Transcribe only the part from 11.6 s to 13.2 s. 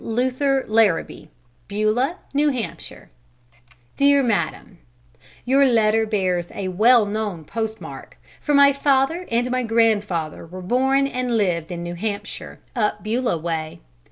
in New Hampshire, "up